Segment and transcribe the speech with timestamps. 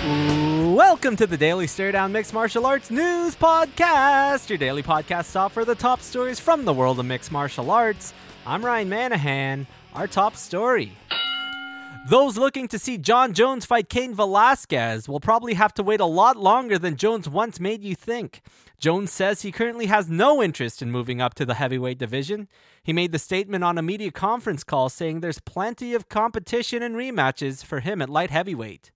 [0.00, 5.52] Welcome to the Daily Stare Down Mixed Martial Arts News Podcast, your daily podcast stop
[5.52, 8.14] for the top stories from the world of mixed martial arts.
[8.46, 9.66] I'm Ryan Manahan.
[9.92, 10.92] Our top story.
[12.08, 16.06] Those looking to see Jon Jones fight Cain Velasquez will probably have to wait a
[16.06, 18.40] lot longer than Jones once made you think.
[18.78, 22.48] Jones says he currently has no interest in moving up to the heavyweight division.
[22.82, 26.96] He made the statement on a media conference call saying there's plenty of competition and
[26.96, 28.92] rematches for him at light heavyweight.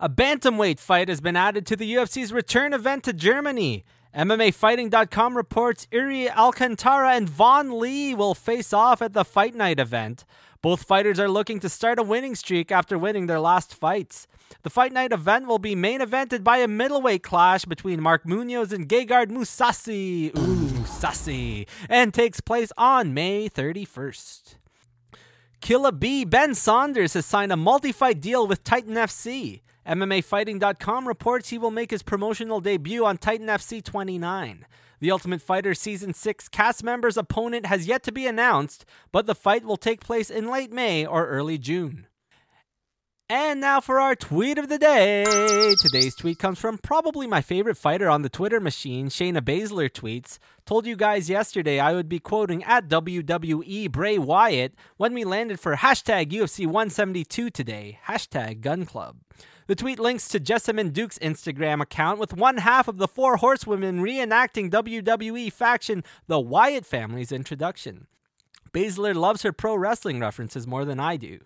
[0.00, 3.84] A bantamweight fight has been added to the UFC's return event to Germany.
[4.14, 10.24] MMAfighting.com reports Iuri Alcantara and Vaughan Lee will face off at the Fight Night event.
[10.62, 14.28] Both fighters are looking to start a winning streak after winning their last fights.
[14.62, 18.72] The Fight Night event will be main evented by a middleweight clash between Mark Munoz
[18.72, 24.54] and Gegard Mousasi, ooh, Mousasi, and takes place on May 31st.
[25.60, 26.24] Killa B.
[26.24, 29.62] Ben Saunders has signed a multi fight deal with Titan FC.
[29.88, 34.66] MMAfighting.com reports he will make his promotional debut on Titan FC 29.
[35.00, 39.34] The Ultimate Fighter Season 6 cast member's opponent has yet to be announced, but the
[39.34, 42.06] fight will take place in late May or early June.
[43.30, 45.24] And now for our tweet of the day.
[45.80, 50.38] Today's tweet comes from probably my favorite fighter on the Twitter machine, Shayna Baszler tweets.
[50.66, 55.60] Told you guys yesterday I would be quoting at WWE Bray Wyatt when we landed
[55.60, 59.16] for hashtag UFC 172 today, hashtag Gun Club.
[59.68, 64.00] The tweet links to Jessamyn Duke's Instagram account with one half of the four horsewomen
[64.00, 68.06] reenacting WWE faction The Wyatt family's introduction.
[68.72, 71.40] Baszler loves her pro wrestling references more than I do.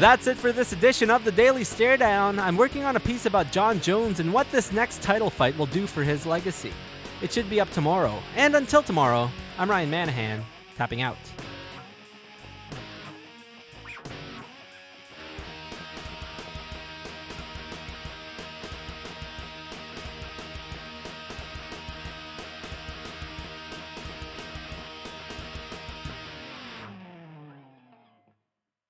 [0.00, 2.38] That's it for this edition of the Daily Stare Down.
[2.38, 5.66] I'm working on a piece about Jon Jones and what this next title fight will
[5.66, 6.72] do for his legacy.
[7.20, 8.18] It should be up tomorrow.
[8.36, 10.40] And until tomorrow, I'm Ryan Manahan,
[10.76, 11.18] tapping out.